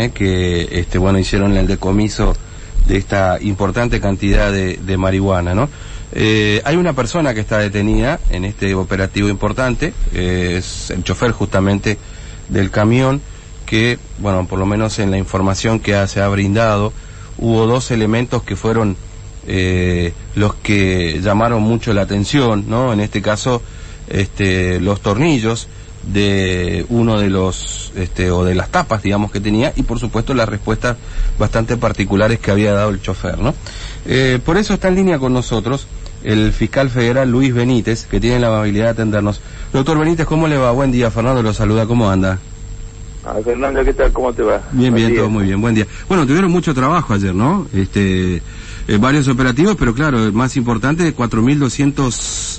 eh, 0.00 0.10
que 0.12 0.68
este, 0.80 0.98
bueno, 0.98 1.18
hicieron 1.18 1.56
el 1.56 1.66
decomiso 1.66 2.34
de 2.86 2.96
esta 2.96 3.38
importante 3.40 4.00
cantidad 4.00 4.50
de, 4.52 4.96
marihuana. 4.96 5.68
Eh, 6.12 6.60
hay 6.64 6.76
una 6.76 6.92
persona 6.92 7.34
que 7.34 7.40
está 7.40 7.58
detenida 7.58 8.18
en 8.30 8.44
este 8.44 8.74
operativo 8.74 9.28
importante, 9.28 9.92
es 10.12 10.90
el 10.90 11.04
chofer 11.04 11.30
justamente 11.32 11.98
del 12.48 12.70
camión, 12.70 13.20
que, 13.66 13.98
bueno, 14.18 14.46
por 14.46 14.58
lo 14.58 14.66
menos 14.66 14.98
en 14.98 15.10
la 15.12 15.18
información 15.18 15.78
que 15.78 15.94
ha- 15.94 16.08
se 16.08 16.20
ha 16.20 16.26
brindado, 16.28 16.92
hubo 17.38 17.66
dos 17.66 17.90
elementos 17.92 18.42
que 18.42 18.56
fueron 18.56 18.96
eh, 19.46 20.12
los 20.34 20.54
que 20.56 21.20
llamaron 21.22 21.62
mucho 21.62 21.94
la 21.94 22.02
atención, 22.02 22.64
¿no? 22.68 22.92
En 22.92 23.00
este 23.00 23.22
caso, 23.22 23.62
este, 24.08 24.80
los 24.80 25.00
tornillos 25.00 25.68
de 26.04 26.86
uno 26.88 27.18
de 27.20 27.28
los, 27.28 27.92
este, 27.96 28.30
o 28.30 28.44
de 28.44 28.54
las 28.54 28.70
tapas, 28.70 29.02
digamos, 29.02 29.30
que 29.30 29.40
tenía, 29.40 29.72
y 29.76 29.82
por 29.82 29.98
supuesto 29.98 30.34
las 30.34 30.48
respuestas 30.48 30.96
bastante 31.38 31.76
particulares 31.76 32.38
que 32.38 32.50
había 32.50 32.72
dado 32.72 32.90
el 32.90 33.00
chofer, 33.02 33.38
¿no? 33.38 33.54
Eh, 34.06 34.38
por 34.44 34.56
eso 34.56 34.74
está 34.74 34.88
en 34.88 34.96
línea 34.96 35.18
con 35.18 35.32
nosotros 35.32 35.86
el 36.24 36.52
fiscal 36.52 36.90
federal 36.90 37.30
Luis 37.30 37.54
Benítez, 37.54 38.06
que 38.06 38.20
tiene 38.20 38.40
la 38.40 38.48
amabilidad 38.48 38.86
de 38.86 38.90
atendernos. 38.90 39.40
Doctor 39.72 39.98
Benítez, 39.98 40.26
¿cómo 40.26 40.48
le 40.48 40.56
va? 40.58 40.70
Buen 40.72 40.92
día, 40.92 41.10
Fernando 41.10 41.42
lo 41.42 41.52
saluda, 41.54 41.86
¿cómo 41.86 42.10
anda? 42.10 42.38
Ah, 43.24 43.36
Fernando, 43.44 43.84
¿qué 43.84 43.92
tal? 43.92 44.12
¿Cómo 44.12 44.32
te 44.32 44.42
va? 44.42 44.62
Bien, 44.72 44.92
Buen 44.92 44.94
bien, 44.94 45.08
día. 45.10 45.18
todo 45.20 45.28
muy 45.30 45.44
bien, 45.44 45.60
buen 45.60 45.74
día. 45.74 45.86
Bueno, 46.08 46.26
tuvieron 46.26 46.50
mucho 46.50 46.74
trabajo 46.74 47.12
ayer, 47.14 47.34
¿no? 47.34 47.66
Este, 47.74 48.36
eh, 48.88 48.96
varios 48.98 49.28
operativos, 49.28 49.76
pero 49.78 49.94
claro, 49.94 50.24
el 50.24 50.32
más 50.32 50.56
importante, 50.56 51.14
4.200, 51.14 52.49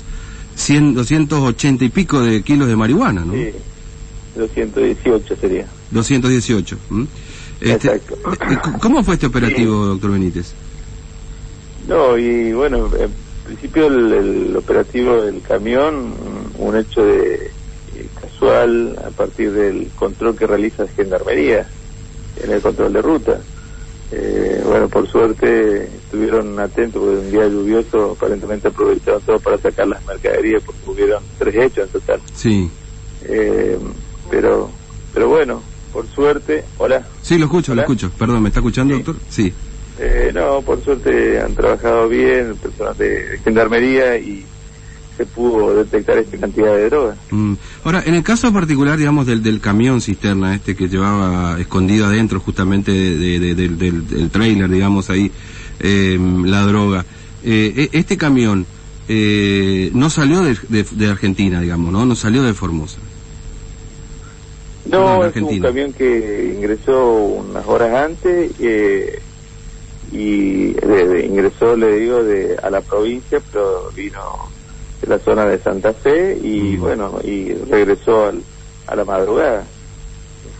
100, 0.54 0.94
280 0.94 1.84
y 1.84 1.88
pico 1.88 2.20
de 2.20 2.42
kilos 2.42 2.68
de 2.68 2.76
marihuana, 2.76 3.24
¿no? 3.24 3.32
Sí, 3.32 3.50
218 4.36 5.36
sería. 5.36 5.66
218. 5.90 6.78
¿m? 6.90 7.06
Este, 7.60 7.88
Exacto. 7.88 8.14
eh, 8.50 8.58
¿Cómo 8.80 9.02
fue 9.04 9.14
este 9.14 9.26
operativo, 9.26 9.86
doctor 9.86 10.10
Benítez? 10.12 10.52
No, 11.86 12.16
y 12.16 12.52
bueno, 12.52 12.90
en 12.96 13.10
principio 13.44 13.86
el, 13.86 14.12
el 14.12 14.56
operativo 14.56 15.22
del 15.22 15.40
camión, 15.42 16.14
un 16.58 16.76
hecho 16.76 17.04
de 17.04 17.34
eh, 17.96 18.06
casual 18.20 18.96
a 19.04 19.10
partir 19.10 19.52
del 19.52 19.88
control 19.96 20.36
que 20.36 20.46
realiza 20.46 20.86
Gendarmería 20.96 21.66
en 22.42 22.50
el 22.52 22.60
control 22.60 22.92
de 22.92 23.02
ruta. 23.02 23.40
Eh, 24.14 24.60
bueno, 24.66 24.88
por 24.90 25.08
suerte 25.08 25.84
estuvieron 25.96 26.60
atentos 26.60 27.00
porque 27.02 27.16
un 27.18 27.30
día 27.30 27.46
lluvioso 27.48 28.12
aparentemente 28.12 28.68
aprovecharon 28.68 29.22
todo 29.22 29.40
para 29.40 29.58
sacar 29.58 29.88
las 29.88 30.04
mercaderías 30.04 30.62
porque 30.64 30.82
hubieron 30.86 31.24
tres 31.38 31.54
hechos 31.54 31.84
en 31.86 31.90
total. 31.90 32.20
Sí. 32.34 32.70
Eh, 33.22 33.78
pero, 34.30 34.70
pero 35.14 35.28
bueno, 35.28 35.62
por 35.92 36.06
suerte, 36.08 36.64
hola. 36.76 37.06
Sí, 37.22 37.38
lo 37.38 37.46
escucho, 37.46 37.74
lo 37.74 37.80
escucho. 37.82 38.10
Perdón, 38.18 38.42
¿me 38.42 38.48
está 38.50 38.60
escuchando, 38.60 38.94
Sí. 38.94 39.02
doctor? 39.02 39.22
Sí. 39.28 39.54
Eh, 39.98 40.30
no, 40.34 40.62
por 40.62 40.82
suerte 40.84 41.40
han 41.40 41.54
trabajado 41.54 42.08
bien 42.08 42.48
el 42.50 42.56
personal 42.56 42.96
de 42.96 43.38
gendarmería 43.44 44.16
y 44.18 44.46
se 45.16 45.26
pudo 45.26 45.74
detectar 45.74 46.18
esta 46.18 46.38
cantidad 46.38 46.74
de 46.74 46.86
droga. 46.88 47.16
Mm. 47.30 47.54
Ahora, 47.84 48.02
en 48.06 48.14
el 48.14 48.22
caso 48.22 48.52
particular, 48.52 48.98
digamos, 48.98 49.26
del, 49.26 49.42
del 49.42 49.60
camión 49.60 50.00
cisterna 50.00 50.54
este 50.54 50.74
que 50.74 50.88
llevaba 50.88 51.60
escondido 51.60 52.06
adentro 52.06 52.40
justamente 52.40 52.92
de- 52.92 53.16
de- 53.16 53.54
de- 53.54 53.54
del, 53.54 54.06
del, 54.08 54.30
trailer, 54.30 54.68
digamos, 54.70 55.10
ahí, 55.10 55.30
eh, 55.80 56.18
la 56.44 56.62
droga, 56.62 57.04
eh, 57.44 57.88
e- 57.92 57.98
este 57.98 58.16
camión 58.16 58.66
eh, 59.08 59.90
no 59.94 60.08
salió 60.10 60.40
de, 60.42 61.08
Argentina, 61.08 61.60
digamos, 61.60 61.92
¿no? 61.92 62.04
No 62.06 62.14
salió 62.14 62.42
de 62.42 62.54
Formosa. 62.54 62.98
No, 64.86 65.24
es 65.24 65.36
un 65.36 65.60
camión 65.60 65.92
que 65.92 66.54
ingresó 66.56 67.14
unas 67.14 67.66
horas 67.66 67.94
antes 68.10 68.50
eh, 68.60 69.20
y 70.10 70.74
ingresó, 71.24 71.76
le 71.76 71.98
digo, 72.00 72.22
de 72.24 72.56
a 72.62 72.68
la 72.70 72.80
provincia, 72.80 73.40
pero 73.50 73.90
vino 73.94 74.18
de 75.02 75.08
la 75.08 75.18
zona 75.18 75.44
de 75.46 75.58
Santa 75.60 75.92
Fe 75.94 76.38
y 76.42 76.76
Mm. 76.76 76.80
bueno, 76.80 77.18
y 77.24 77.52
regresó 77.54 78.26
al- 78.26 78.42
a 78.86 78.96
la 78.96 79.04
madrugada. 79.04 79.66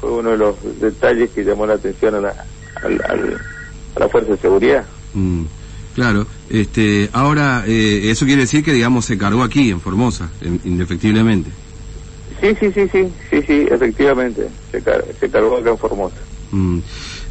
Fue 0.01 0.11
uno 0.11 0.31
de 0.33 0.37
los 0.39 0.57
detalles 0.81 1.31
que 1.31 1.43
llamó 1.45 1.67
la 1.67 1.75
atención 1.75 2.15
a 2.17 2.21
la, 2.21 2.35
al- 2.83 3.01
al- 3.09 3.41
a 3.97 4.01
la 4.01 4.09
Fuerza 4.09 4.33
de 4.33 4.39
Seguridad. 4.39 4.87
Mm. 5.13 5.45
Claro, 5.95 6.27
este, 6.49 7.11
ahora, 7.13 7.65
eh, 7.67 8.11
eso 8.11 8.25
quiere 8.25 8.43
decir 8.43 8.65
que, 8.65 8.73
digamos, 8.73 9.05
se 9.05 9.19
cargó 9.19 9.43
aquí, 9.43 9.71
en 9.71 9.81
Formosa, 9.81 10.33
en- 10.41 10.61
indefectiblemente. 10.65 11.51
Sí, 12.41 12.49
sí, 12.59 12.73
sí, 12.73 12.89
sí, 12.91 13.13
sí, 13.31 13.43
sí, 13.47 13.67
efectivamente, 13.71 14.49
se, 14.73 14.83
car- 14.83 15.05
se 15.21 15.31
cargó 15.31 15.59
acá 15.59 15.71
en 15.71 15.79
Formosa. 15.79 16.17
Mm. 16.51 16.79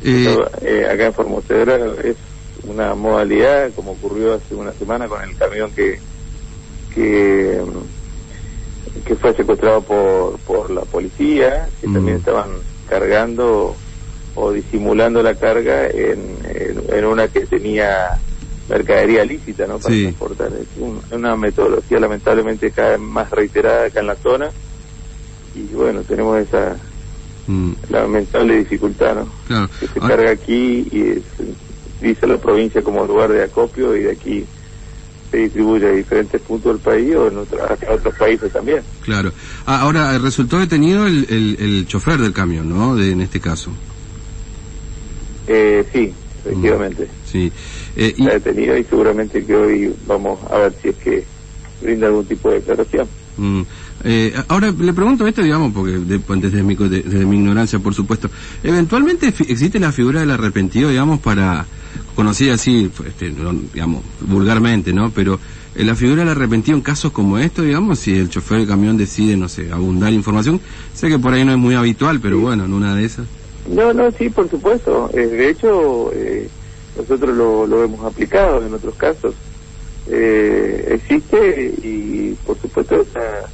Eh, 0.04 0.38
Eh, 0.62 0.86
acá 0.90 1.06
en 1.08 1.14
Formosa 1.14 1.54
es 2.04 2.16
una 2.64 2.94
modalidad, 2.96 3.74
como 3.74 3.94
ocurrió 3.94 4.36
hace 4.36 4.54
una 4.54 4.74
semana 4.74 5.08
con 5.08 5.22
el 5.24 5.36
camión 5.36 5.72
que 5.74 6.00
que, 6.94 7.62
que 9.06 9.16
fue 9.18 9.34
secuestrado 9.36 9.84
por, 9.86 10.40
por 10.42 10.70
la 10.72 10.86
policía, 10.86 11.70
que 11.80 11.88
Mm. 11.88 11.94
también 11.94 12.18
estaban 12.18 12.64
cargando 12.86 13.82
o 14.34 14.52
disimulando 14.52 15.22
la 15.24 15.36
carga 15.36 15.88
en, 15.88 16.40
en, 16.46 16.84
en 16.94 17.06
una 17.06 17.28
que 17.28 17.48
tenía 17.48 18.22
mercadería 18.68 19.26
lícita, 19.26 19.68
¿no? 19.68 19.80
Para 19.80 19.94
Sí. 19.96 20.04
transportar. 20.04 20.54
Es 20.54 20.68
un- 20.76 21.02
una 21.12 21.36
metodología 21.36 22.00
lamentablemente 22.00 22.72
cada 22.72 22.92
vez 22.92 23.00
más 23.00 23.30
reiterada 23.32 23.86
acá 23.88 24.00
en 24.00 24.08
la 24.08 24.18
zona 24.24 24.54
y 25.54 25.74
bueno, 25.74 26.04
tenemos 26.06 26.38
esa 26.40 26.82
mm, 27.48 27.74
lamentable 27.90 28.58
dificultad, 28.60 29.16
¿no? 29.16 29.36
claro. 29.46 29.68
que 29.80 29.88
se 29.88 30.00
Ahora- 30.00 30.16
carga 30.16 30.32
aquí 30.32 30.88
y 30.92 31.10
es- 31.12 31.26
dice 32.00 32.26
la 32.28 32.40
provincia 32.40 32.82
como 32.84 33.06
lugar 33.06 33.32
de 33.32 33.44
acopio 33.44 33.96
y 33.96 34.04
de 34.04 34.12
aquí 34.12 34.48
se 35.32 35.38
distribuye 35.38 35.88
a 35.88 35.92
diferentes 35.92 36.42
puntos 36.42 36.74
del 36.74 36.82
país 36.82 37.16
o 37.16 37.28
en 37.28 37.38
otros, 37.38 37.62
a 37.62 37.94
otros 37.94 38.16
países 38.16 38.52
también. 38.52 38.82
Claro. 39.02 39.32
Ah, 39.66 39.82
ahora, 39.82 40.14
eh, 40.14 40.20
resultó 40.20 40.60
detenido 40.60 41.08
el, 41.08 41.26
el, 41.30 41.58
el 41.60 41.88
chofer 41.88 42.20
del 42.20 42.34
camión, 42.34 42.70
¿no? 42.70 42.96
De, 42.96 43.12
en 43.12 43.22
este 43.22 43.40
caso. 43.40 43.72
Eh, 45.48 45.86
sí, 45.94 46.14
efectivamente. 46.46 47.08
Sí. 47.26 47.52
Eh, 47.96 48.14
y, 48.18 48.22
Está 48.24 48.34
detenido 48.34 48.78
y 48.78 48.84
seguramente 48.84 49.46
que 49.46 49.56
hoy 49.56 49.96
vamos 50.06 50.40
a 50.52 50.58
ver 50.58 50.74
si 50.82 50.90
es 50.90 50.96
que 50.98 51.24
brinda 51.82 52.08
algún 52.08 52.26
tipo 52.26 52.50
de 52.50 52.56
declaración. 52.56 53.08
Mm, 53.38 53.62
eh, 54.04 54.34
ahora, 54.48 54.72
le 54.72 54.94
pregunto 54.94 55.28
esto, 55.28 55.42
digamos, 55.44 55.74
porque 55.74 55.94
de- 56.00 56.20
desde, 56.38 56.64
mi, 56.64 56.76
de- 56.76 57.02
desde 57.02 57.26
mi 57.26 57.38
ignorancia, 57.38 57.80
por 57.80 57.94
supuesto. 57.94 58.30
¿Eventualmente 58.64 59.28
existe 59.28 59.80
la 59.80 59.92
figura 59.92 60.20
del 60.22 60.32
arrepentido, 60.32 60.90
digamos, 60.90 61.20
para, 61.20 61.66
conocida 62.16 62.54
así, 62.56 62.90
este, 63.06 63.32
no, 63.32 63.54
digamos, 63.74 64.04
vulgarmente, 64.22 64.94
¿no? 64.94 65.12
Pero 65.12 65.40
eh, 65.76 65.84
la 65.84 65.96
figura 65.96 66.22
del 66.22 66.30
arrepentido 66.30 66.78
en 66.78 66.84
casos 66.84 67.12
como 67.12 67.38
estos, 67.38 67.66
digamos, 67.66 68.00
si 68.00 68.14
el 68.18 68.30
chofer 68.30 68.60
del 68.60 68.68
camión 68.68 68.98
decide, 68.98 69.38
no 69.38 69.48
sé, 69.48 69.72
abundar 69.72 70.12
información, 70.14 70.60
sé 70.94 71.08
que 71.10 71.20
por 71.20 71.34
ahí 71.34 71.46
no 71.46 71.52
es 71.52 71.58
muy 71.58 71.76
habitual, 71.76 72.20
pero 72.20 72.38
Sí. 72.38 72.42
bueno, 72.42 72.66
en 72.66 72.74
una 72.74 72.96
de 72.96 73.06
esas. 73.06 73.26
No, 73.70 73.94
no, 73.94 74.12
sí, 74.12 74.30
por 74.30 74.50
supuesto. 74.50 75.10
Eh, 75.14 75.28
de 75.28 75.50
hecho, 75.50 76.12
eh, 76.14 76.50
nosotros 76.98 77.38
lo, 77.38 77.68
lo 77.68 77.84
hemos 77.84 78.04
aplicado 78.06 78.66
en 78.66 78.74
otros 78.74 78.96
casos. 78.96 79.36
Eh, 80.06 80.84
existe 80.96 81.74
y, 81.82 82.36
por 82.36 82.60
supuesto, 82.60 83.02
esa, 83.02 83.52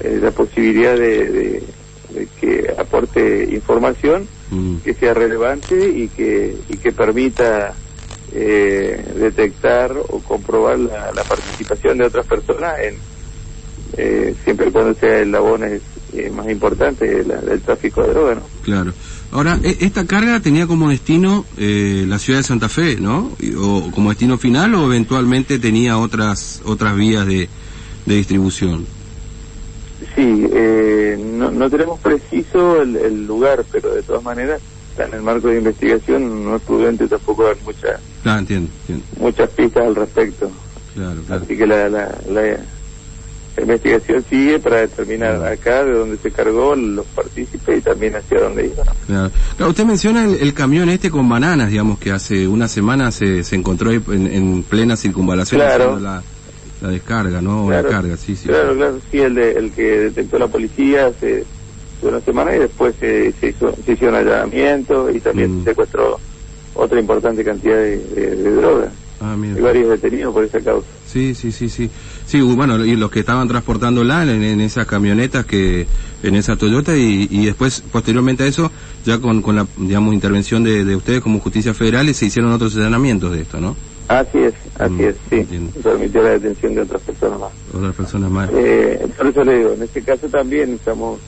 eh, 0.00 0.18
la 0.20 0.32
posibilidad 0.32 0.96
de, 0.96 1.24
de- 1.30 1.74
de 2.08 2.28
que 2.36 2.74
aporte 2.76 3.46
información 3.50 4.30
Mm, 4.52 4.78
que 4.80 4.94
sea 4.94 5.14
relevante 5.14 5.76
y 5.94 6.08
que, 6.10 6.64
y 6.68 6.78
que 6.78 6.92
permita 6.92 7.78
eh, 8.32 9.12
detectar 9.14 9.92
o 10.08 10.20
comprobar 10.22 10.78
la, 10.80 11.12
la 11.12 11.24
participación 11.24 11.98
de 11.98 12.06
otras 12.06 12.26
personas 12.26 12.72
en 12.82 13.02
eh, 13.96 14.34
siempre 14.44 14.68
y 14.68 14.72
cuando 14.72 14.98
sea 15.00 15.20
el 15.20 15.30
labón 15.30 15.62
es 15.72 15.82
eh, 16.12 16.30
más 16.30 16.50
importante 16.50 17.06
la- 17.24 17.40
del 17.42 17.62
tráfico 17.62 18.02
de 18.02 18.08
droga, 18.10 18.34
¿no? 18.34 18.50
Claro. 18.62 18.92
Ahora, 19.32 19.58
e- 19.62 19.76
esta 19.80 20.06
carga 20.06 20.40
tenía 20.40 20.66
como 20.66 20.88
destino 20.88 21.44
eh, 21.56 22.04
la 22.08 22.18
ciudad 22.18 22.40
de 22.40 22.44
Santa 22.44 22.68
Fe, 22.68 22.96
¿no? 23.00 23.36
O 23.58 23.90
como 23.92 24.10
destino 24.10 24.38
final 24.38 24.74
o 24.74 24.86
eventualmente 24.86 25.58
tenía 25.58 25.98
otras 25.98 26.60
otras 26.64 26.96
vías 26.96 27.26
de, 27.26 27.48
de 28.06 28.14
distribución. 28.14 28.86
Sí, 30.16 30.46
eh, 30.52 31.16
no, 31.18 31.50
no 31.50 31.70
tenemos 31.70 32.00
preciso 32.00 32.82
el, 32.82 32.96
el 32.96 33.26
lugar, 33.26 33.64
pero 33.70 33.94
de 33.94 34.02
todas 34.02 34.22
maneras, 34.22 34.60
está 34.90 35.04
en 35.06 35.14
el 35.14 35.22
marco 35.22 35.48
de 35.48 35.58
investigación, 35.58 36.44
no 36.44 36.56
es 36.56 36.62
prudente 36.62 37.06
tampoco 37.06 37.44
dar 37.44 37.56
muchas 37.64 38.00
Ah, 38.24 38.38
entiendo, 38.38 38.70
entiendo. 38.80 39.04
muchas 39.18 39.48
pistas 39.50 39.84
al 39.86 39.94
respecto. 39.94 40.50
Claro, 40.94 41.22
claro. 41.26 41.42
Así 41.44 41.56
que 41.56 41.66
la, 41.66 41.88
la, 41.88 42.18
la 42.28 42.58
investigación 43.58 44.24
sigue 44.28 44.58
para 44.58 44.76
determinar 44.82 45.44
acá 45.46 45.84
de 45.84 45.92
dónde 45.92 46.16
se 46.18 46.30
cargó 46.30 46.74
los 46.76 47.04
partícipes 47.06 47.78
y 47.78 47.80
también 47.80 48.14
hacia 48.16 48.40
dónde 48.40 48.66
iba. 48.66 48.84
Claro. 49.06 49.30
Claro, 49.56 49.70
usted 49.70 49.84
menciona 49.84 50.24
el, 50.24 50.34
el 50.40 50.54
camión 50.54 50.88
este 50.88 51.10
con 51.10 51.28
bananas, 51.28 51.70
digamos, 51.70 51.98
que 51.98 52.10
hace 52.12 52.46
una 52.48 52.68
semana 52.68 53.10
se, 53.10 53.42
se 53.44 53.56
encontró 53.56 53.90
en, 53.92 54.02
en 54.26 54.62
plena 54.62 54.96
circunvalación 54.96 55.60
Claro. 55.60 55.84
haciendo 55.84 56.00
la, 56.00 56.22
la 56.82 56.88
descarga, 56.88 57.40
¿no? 57.42 57.66
Claro, 57.66 57.88
la 57.88 57.94
carga, 57.94 58.16
sí, 58.16 58.36
sí. 58.36 58.48
Claro, 58.48 58.74
claro, 58.76 58.98
sí, 59.10 59.18
el, 59.18 59.34
de, 59.34 59.52
el 59.52 59.70
que 59.72 59.82
detectó 59.82 60.38
la 60.38 60.48
policía 60.48 61.06
hace 61.06 61.44
una 62.02 62.20
semana 62.20 62.56
y 62.56 62.60
después 62.60 62.94
se, 62.98 63.32
se, 63.32 63.48
hizo, 63.48 63.74
se 63.84 63.92
hicieron 63.92 64.14
allanamientos 64.16 65.14
y 65.14 65.20
también 65.20 65.56
Mm. 65.56 65.64
se 65.64 65.70
secuestró 65.70 66.18
otra 66.74 66.98
importante 67.00 67.44
cantidad 67.44 67.76
de, 67.76 67.98
de, 67.98 68.36
de 68.36 68.50
droga. 68.54 68.90
Ah, 69.20 69.36
mira. 69.36 69.56
Hay 69.56 69.60
varios 69.60 69.90
detenidos 69.90 70.32
por 70.32 70.44
esa 70.44 70.60
causa. 70.60 70.86
Sí, 71.06 71.34
sí, 71.34 71.52
sí, 71.52 71.68
sí. 71.68 71.90
Sí, 72.30 72.40
bueno, 72.40 72.84
y 72.84 72.94
los 72.94 73.10
que 73.10 73.20
estaban 73.20 73.48
transportándola 73.48 74.22
en, 74.22 74.44
en 74.44 74.60
esas 74.60 74.86
camionetas 74.86 75.44
que, 75.44 75.84
en 76.22 76.36
esa 76.36 76.54
Toyota 76.54 76.96
y, 76.96 77.26
y 77.28 77.46
después, 77.46 77.82
posteriormente 77.90 78.44
a 78.44 78.46
eso, 78.46 78.70
ya 79.04 79.18
con, 79.18 79.42
con 79.42 79.56
la, 79.56 79.66
digamos, 79.76 80.14
intervención 80.14 80.62
de, 80.62 80.84
de 80.84 80.94
ustedes 80.94 81.22
como 81.22 81.40
Justicia 81.40 81.74
Federal 81.74 82.14
se 82.14 82.26
hicieron 82.26 82.52
otros 82.52 82.76
allanamientos 82.76 83.32
de 83.32 83.40
esto, 83.40 83.58
¿no? 83.60 83.74
Así 84.06 84.38
es, 84.38 84.54
así 84.78 84.92
Mm, 84.92 85.00
es, 85.00 85.14
sí. 85.28 85.36
entiendo. 85.36 85.72
Permitió 85.82 86.22
la 86.22 86.30
detención 86.30 86.74
de 86.76 86.82
otras 86.82 87.02
personas 87.02 87.40
más. 87.40 87.50
Otras 87.74 87.94
personas 87.96 88.30
más. 88.30 88.50
Eh, 88.54 89.06
por 89.16 89.26
eso 89.26 89.44
le 89.44 89.58
digo, 89.58 89.72
en 89.72 89.82
este 89.82 90.02
caso 90.02 90.28
también 90.28 90.74
estamos, 90.74 91.18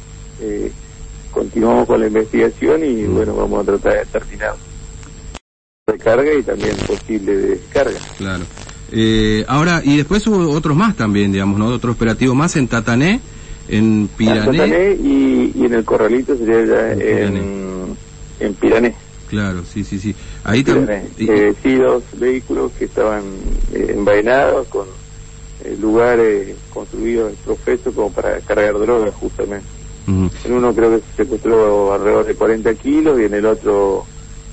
eh, 0.41 0.71
continuamos 1.33 1.89
con 1.89 2.01
la 2.01 2.07
investigación 2.07 2.85
y 2.85 3.03
Mm. 3.09 3.15
bueno, 3.15 3.35
vamos 3.35 3.61
a 3.63 3.65
tratar 3.73 3.93
de 3.93 3.99
determinar 3.99 4.55
de 5.89 5.99
carga 5.99 6.33
y 6.33 6.43
también 6.45 6.77
posible 6.87 7.37
descarga. 7.37 7.99
Claro. 8.19 8.45
Eh, 8.93 9.45
ahora, 9.49 9.81
y 9.83 9.97
después 9.97 10.27
hubo 10.27 10.51
otros 10.51 10.77
más 10.77 10.95
también, 10.97 11.33
digamos, 11.33 11.59
¿no? 11.59 11.67
Otro 11.67 11.93
operativo 11.93 12.35
más 12.35 12.57
en 12.57 12.69
Tatané, 12.69 13.21
en 13.69 14.03
En 14.03 14.09
Pirané. 14.09 14.59
Tatané 14.59 14.97
y, 15.03 15.53
y 15.55 15.65
en 15.65 15.73
el 15.75 15.85
Corralito 15.85 16.37
sería 16.37 16.65
ya 16.67 16.93
En 16.93 17.37
en, 17.37 17.97
en 18.41 18.55
Pirané. 18.55 18.95
Claro, 19.29 19.63
sí, 19.65 19.83
sí, 19.83 19.99
sí. 19.99 20.15
Ahí 20.45 20.63
también. 20.63 21.09
Eh, 21.19 21.55
sí, 21.63 21.77
dos 21.77 22.03
vehículos 22.19 22.71
que 22.79 22.85
estaban 22.85 23.23
eh, 23.73 23.95
envainados 23.97 24.69
con 24.69 24.87
eh, 25.65 25.75
lugares 25.81 26.55
construidos 26.69 27.33
profesos 27.43 27.95
como 27.95 28.13
para 28.13 28.39
cargar 28.41 28.75
drogas 28.79 29.15
justamente. 29.15 29.65
En 30.07 30.53
uno 30.53 30.75
creo 30.75 30.91
que 30.91 31.03
se 31.17 31.23
secuestró 31.23 31.95
alrededor 31.95 32.27
de 32.27 32.35
40 32.35 32.75
kilos 32.75 33.21
y 33.21 33.25
en 33.25 33.35
el 33.35 33.47
otro 33.47 34.05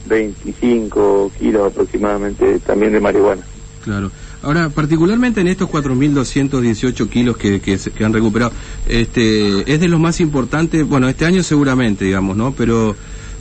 25 0.06 1.32
kilos 1.38 1.72
aproximadamente 1.72 2.60
también 2.60 2.94
de 2.94 3.00
marihuana. 3.02 3.42
Claro. 3.84 4.12
Ahora, 4.42 4.70
particularmente 4.70 5.42
en 5.42 5.48
estos 5.48 5.70
4.218 5.70 7.10
kilos 7.10 7.38
que, 7.38 7.60
que, 7.60 7.78
que 7.78 8.06
han 8.06 8.14
recuperado, 8.14 8.52
este, 8.88 9.72
es 9.72 9.80
de 9.82 9.88
los 9.90 10.00
más 10.00 10.20
importantes, 10.22 10.88
bueno, 10.88 11.10
este 11.10 11.26
año 11.26 11.44
seguramente, 11.44 12.06
digamos, 12.06 12.38
¿no? 12.38 12.54
Pero 12.54 12.96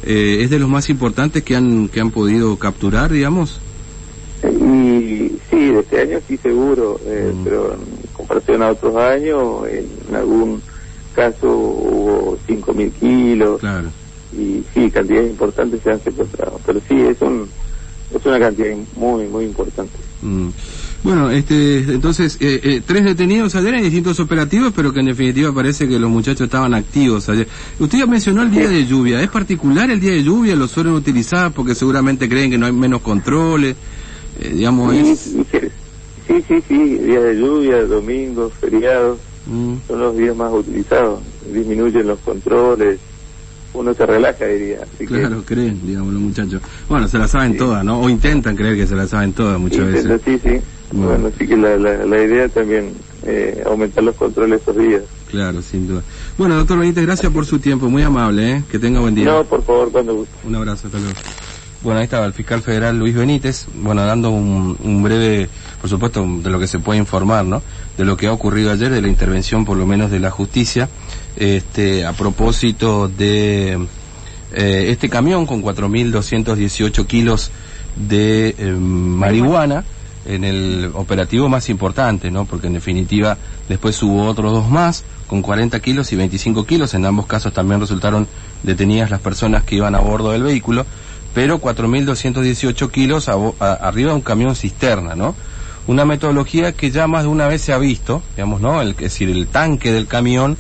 eh, 0.05 0.39
es 0.43 0.51
de 0.51 0.59
los 0.59 0.69
más 0.69 0.91
importantes 0.91 1.43
que 1.45 1.55
han, 1.55 1.89
que 1.89 2.01
han 2.01 2.11
podido 2.11 2.57
capturar, 2.59 3.13
digamos. 3.13 3.61
Y 4.45 5.33
sí, 5.51 5.57
de 5.73 5.81
este 5.81 6.01
año 6.01 6.19
sí 6.27 6.37
seguro, 6.37 7.01
eh, 7.07 7.33
Mm. 7.35 7.45
pero 7.45 7.75
en 7.75 7.81
comparación 8.13 8.63
a 8.63 8.71
otros 8.71 8.97
años, 8.97 9.67
en 9.69 10.15
algún 10.15 10.61
caso 11.15 11.49
hubo 11.51 12.39
5.000 12.47 12.91
kilos 12.93 13.61
Claro. 13.61 13.89
y 14.33 14.63
sí, 14.75 14.91
cantidades 14.91 15.31
importantes 15.31 15.81
se 15.83 15.91
han 15.91 16.01
secuestrado. 16.03 16.61
Pero 16.67 16.81
sí, 16.89 17.01
es, 17.01 17.21
un, 17.21 17.49
es 18.15 18.25
una 18.27 18.39
cantidad 18.39 18.77
muy, 18.97 19.27
muy 19.27 19.45
importante. 19.45 19.93
Mm. 20.23 20.49
Bueno, 21.05 21.31
este, 21.31 21.79
entonces, 21.93 22.37
eh, 22.41 22.61
eh, 22.63 22.83
tres 22.85 23.05
detenidos 23.05 23.55
ayer 23.55 23.75
en 23.75 23.83
distintos 23.85 24.19
operativos, 24.19 24.73
pero 24.75 24.93
que 24.93 25.01
en 25.01 25.07
definitiva 25.07 25.53
parece 25.53 25.89
que 25.89 25.99
los 25.99 26.11
muchachos 26.11 26.43
estaban 26.43 26.75
activos 26.75 27.29
ayer. 27.29 27.47
Usted 27.79 27.99
ya 27.99 28.07
mencionó 28.07 28.43
el 28.43 28.51
día 28.51 28.69
de 28.69 28.85
lluvia. 28.85 29.23
¿Es 29.23 29.31
particular 29.31 29.91
el 29.91 30.01
día 30.01 30.13
de 30.13 30.25
lluvia? 30.25 30.57
¿Lo 30.57 30.67
suelen 30.67 30.95
utilizar 30.95 31.53
porque 31.53 31.75
seguramente 31.75 32.29
creen 32.29 32.51
que 32.51 32.59
no 32.59 32.67
hay 32.67 32.73
menos 32.73 33.01
controles? 33.01 33.77
Eh, 34.41 34.53
digamos, 34.55 34.93
Sí, 34.93 35.11
es... 35.11 35.19
sí, 36.27 36.45
sí, 36.49 36.63
sí, 36.69 36.85
días 36.99 37.23
de 37.23 37.35
lluvia, 37.39 37.85
domingos, 37.85 38.53
feriados. 38.61 39.19
Mm. 39.47 39.77
son 39.87 40.01
los 40.01 40.15
días 40.17 40.37
más 40.37 40.53
utilizados, 40.53 41.21
disminuyen 41.55 42.07
los 42.07 42.19
controles, 42.19 42.99
uno 43.73 43.95
se 43.95 44.05
relaja 44.05 44.45
diría, 44.45 44.81
así 44.83 45.07
Claro, 45.07 45.43
creen, 45.43 45.81
digamos, 45.87 46.13
los 46.13 46.21
muchachos. 46.21 46.61
Bueno, 46.87 47.09
se 47.09 47.17
la 47.17 47.27
saben 47.29 47.53
Sí. 47.53 47.59
todas, 47.59 47.83
¿no? 47.83 47.99
O 48.01 48.11
intentan 48.11 48.55
creer 48.57 48.77
que 48.77 48.87
se 48.87 48.95
la 48.95 49.07
saben 49.07 49.33
todas 49.33 49.59
muchas 49.59 49.89
intenta- 49.89 50.17
veces. 50.17 50.21
sí, 50.43 50.49
sí, 50.51 50.61
Bueno. 50.93 51.29
así 51.35 51.47
que 51.47 51.57
la, 51.57 51.77
la, 51.77 52.05
la 52.07 52.23
idea 52.23 52.49
también 52.49 52.93
eh, 53.25 53.63
aumentar 53.67 54.03
los 54.05 54.15
controles 54.15 54.63
esos 54.63 54.77
días. 54.77 55.03
Claro, 55.31 55.61
sin 55.61 55.87
duda. 55.87 56.03
Bueno, 56.39 56.57
doctor 56.57 56.79
Benítez, 56.79 57.05
gracias 57.05 57.31
por 57.33 57.45
su 57.45 57.59
tiempo, 57.59 57.89
muy 57.91 58.03
amable, 58.03 58.53
¿eh? 58.53 58.63
Que 58.71 58.79
tenga 58.79 59.01
buen 59.01 59.15
día. 59.15 59.27
No, 59.27 59.45
por 59.45 59.63
favor, 59.63 59.93
cuando 59.93 60.15
guste. 60.15 60.35
Un 60.45 60.55
abrazo, 60.55 60.87
hasta 60.87 60.99
luego. 60.99 61.15
Bueno, 61.83 62.01
ahí 62.01 62.05
estaba 62.05 62.27
el 62.27 62.33
fiscal 62.33 62.61
federal 62.63 62.99
Luis 62.99 63.15
Benítez, 63.15 63.67
bueno, 63.75 64.05
dando 64.05 64.31
un, 64.31 64.77
un 64.83 65.03
breve, 65.03 65.49
por 65.81 65.89
supuesto, 65.89 66.27
de 66.43 66.51
lo 66.51 66.59
que 66.59 66.67
se 66.67 66.81
puede 66.81 66.99
informar, 66.99 67.45
¿no? 67.45 67.63
De 67.97 68.05
lo 68.05 68.17
que 68.17 68.27
ha 68.27 68.33
ocurrido 68.33 68.73
ayer, 68.73 68.91
de 68.91 69.01
la 69.01 69.09
intervención, 69.09 69.65
por 69.65 69.77
lo 69.77 69.87
menos, 69.87 70.11
de 70.11 70.19
la 70.19 70.31
justicia, 70.31 70.89
este, 71.37 72.05
a 72.05 72.15
propósito 72.15 73.07
de 73.09 73.75
eh, 74.55 74.87
este 74.89 75.09
camión 75.09 75.47
con 75.47 75.63
4.218 75.63 77.07
kilos 77.07 77.53
de 77.95 78.55
eh, 78.59 78.73
marihuana 78.73 79.85
en 80.27 80.45
el 80.45 80.91
operativo 80.95 81.49
más 81.49 81.69
importante, 81.69 82.31
¿no? 82.31 82.45
Porque 82.45 82.67
en 82.67 82.75
definitiva 82.75 83.37
después 83.69 84.03
hubo 84.03 84.25
otros 84.27 84.53
dos 84.53 84.69
más 84.69 85.05
con 85.27 85.43
40 85.43 85.79
kilos 85.81 86.13
y 86.13 86.17
25 86.17 86.65
kilos. 86.67 86.95
En 86.95 87.05
ambos 87.07 87.27
casos 87.27 87.53
también 87.53 87.81
resultaron 87.81 88.27
detenidas 88.63 89.11
las 89.11 89.21
personas 89.21 89.63
que 89.65 89.77
iban 89.77 89.95
a 89.95 90.01
bordo 90.01 90.33
del 90.33 90.43
vehículo, 90.43 90.85
pero 91.35 91.59
4.218 91.61 92.91
kilos 92.91 93.29
a 93.29 93.35
a- 93.61 93.73
arriba 93.75 94.11
de 94.11 94.17
un 94.17 94.23
camión 94.23 94.55
cisterna, 94.57 95.15
¿no? 95.15 95.35
Una 95.87 96.05
metodología 96.05 96.73
que 96.73 96.91
ya 96.91 97.07
más 97.07 97.23
de 97.23 97.29
una 97.29 97.49
vez 97.49 97.63
se 97.63 97.73
ha 97.73 97.79
visto, 97.79 98.23
digamos, 98.37 98.61
¿no? 98.61 98.83
El, 98.83 98.91
es 98.91 98.97
decir, 98.99 99.31
el 99.31 99.47
tanque 99.47 99.93
del 99.93 100.07
camión 100.07 100.57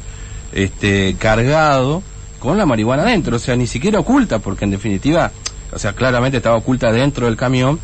este, 0.53 1.17
cargado 1.19 2.03
con 2.39 2.57
la 2.57 2.65
marihuana 2.67 3.05
dentro, 3.05 3.37
o 3.37 3.39
sea, 3.39 3.57
ni 3.57 3.67
siquiera 3.67 3.99
oculta, 3.99 4.39
porque 4.39 4.65
en 4.65 4.71
definitiva, 4.71 5.31
o 5.73 5.79
sea, 5.79 5.93
claramente 5.93 6.37
estaba 6.39 6.57
oculta 6.57 6.91
dentro 6.93 7.27
del 7.27 7.37
camión, 7.37 7.79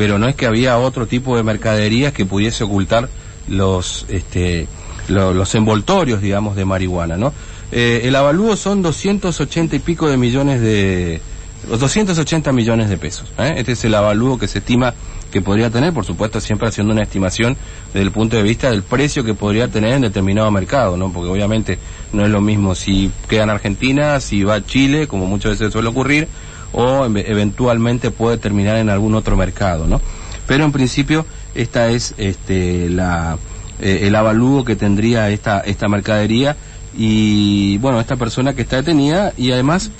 pero 0.00 0.18
no 0.18 0.26
es 0.28 0.34
que 0.34 0.46
había 0.46 0.78
otro 0.78 1.06
tipo 1.06 1.36
de 1.36 1.42
mercaderías 1.42 2.14
que 2.14 2.24
pudiese 2.24 2.64
ocultar 2.64 3.10
los, 3.48 4.06
este, 4.08 4.66
lo- 5.08 5.34
los 5.34 5.54
envoltorios, 5.54 6.22
digamos, 6.22 6.56
de 6.56 6.64
marihuana, 6.64 7.18
¿no? 7.18 7.34
Eh, 7.70 8.00
el 8.04 8.16
avalúo 8.16 8.56
son 8.56 8.80
280 8.80 9.76
y 9.76 9.78
pico 9.80 10.08
de 10.08 10.16
millones 10.16 10.62
de, 10.62 11.20
los 11.68 11.78
280 11.80 12.50
millones 12.50 12.88
de 12.88 12.96
pesos. 12.96 13.28
¿eh? 13.36 13.52
Este 13.58 13.72
es 13.72 13.84
el 13.84 13.94
avalúo 13.94 14.38
que 14.38 14.48
se 14.48 14.60
estima 14.60 14.94
que 15.30 15.42
podría 15.42 15.68
tener, 15.68 15.92
por 15.92 16.06
supuesto, 16.06 16.40
siempre 16.40 16.66
haciendo 16.66 16.94
una 16.94 17.02
estimación 17.02 17.54
desde 17.92 18.00
el 18.06 18.10
punto 18.10 18.36
de 18.38 18.42
vista 18.42 18.70
del 18.70 18.82
precio 18.82 19.22
que 19.22 19.34
podría 19.34 19.68
tener 19.68 19.92
en 19.92 20.00
determinado 20.00 20.50
mercado, 20.50 20.96
¿no? 20.96 21.12
Porque 21.12 21.28
obviamente 21.28 21.78
no 22.14 22.24
es 22.24 22.30
lo 22.30 22.40
mismo 22.40 22.74
si 22.74 23.10
queda 23.28 23.42
en 23.42 23.50
Argentina, 23.50 24.18
si 24.20 24.44
va 24.44 24.54
a 24.54 24.64
Chile, 24.64 25.06
como 25.08 25.26
muchas 25.26 25.58
veces 25.58 25.74
suele 25.74 25.88
ocurrir, 25.88 26.26
o 26.72 27.06
ev- 27.06 27.24
eventualmente 27.26 28.10
puede 28.10 28.38
terminar 28.38 28.76
en 28.76 28.90
algún 28.90 29.14
otro 29.14 29.36
mercado, 29.36 29.86
¿no? 29.86 30.00
Pero 30.46 30.64
en 30.64 30.72
principio 30.72 31.26
esta 31.54 31.88
es 31.90 32.14
este 32.18 32.88
la 32.90 33.38
eh, 33.80 34.00
el 34.02 34.14
avalúo 34.16 34.64
que 34.64 34.76
tendría 34.76 35.30
esta 35.30 35.60
esta 35.60 35.88
mercadería 35.88 36.56
y 36.96 37.78
bueno, 37.78 38.00
esta 38.00 38.16
persona 38.16 38.52
que 38.54 38.62
está 38.62 38.76
detenida 38.76 39.32
y 39.36 39.52
además 39.52 39.90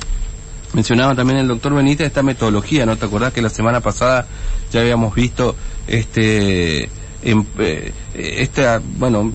mencionaba 0.73 1.15
también 1.15 1.39
el 1.41 1.49
doctor 1.49 1.75
Benítez 1.75 2.07
esta 2.09 2.23
metodología, 2.23 2.87
¿no? 2.87 2.97
¿Te 2.97 3.07
acordás 3.07 3.33
que 3.33 3.43
la 3.43 3.50
semana 3.50 3.81
pasada 3.81 4.27
ya 4.73 4.81
habíamos 4.81 5.15
visto 5.15 5.57
este 5.87 6.89
en, 7.23 7.47
eh, 7.59 7.93
esta, 8.15 8.81
bueno, 8.99 9.31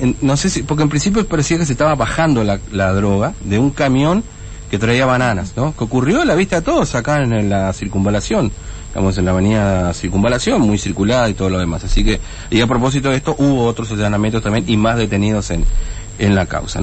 en- 0.00 0.16
no 0.20 0.36
sé 0.36 0.50
si, 0.50 0.62
porque 0.62 0.82
en 0.82 0.88
principio 0.88 1.26
parecía 1.26 1.58
que 1.58 1.64
se 1.66 1.72
estaba 1.72 1.94
bajando 1.94 2.44
la, 2.44 2.58
la 2.70 2.92
droga 2.92 3.34
de 3.44 3.58
un 3.58 3.70
camión 3.70 4.22
que 4.70 4.78
traía 4.78 5.06
bananas, 5.06 5.54
¿no? 5.56 5.74
Que 5.76 5.84
ocurrió 5.84 6.22
a 6.22 6.24
la 6.24 6.34
vista 6.34 6.56
de 6.56 6.62
todos 6.62 6.94
acá 6.94 7.22
en 7.22 7.48
la 7.48 7.72
circunvalación, 7.72 8.52
digamos 8.90 9.16
en 9.18 9.24
la 9.24 9.30
avenida 9.30 9.94
circunvalación, 9.94 10.60
muy 10.60 10.78
circulada 10.78 11.28
y 11.28 11.34
todo 11.34 11.50
lo 11.50 11.58
demás. 11.58 11.84
Así 11.84 12.04
que, 12.04 12.20
y 12.50 12.60
a 12.60 12.66
propósito 12.66 13.10
de 13.10 13.16
esto, 13.16 13.34
hubo 13.38 13.64
otros 13.64 13.90
allanamientos 13.90 14.42
también 14.42 14.64
y 14.68 14.76
más 14.76 14.96
detenidos 14.96 15.50
en, 15.50 15.64
en 16.18 16.34
la 16.34 16.46
causa. 16.46 16.76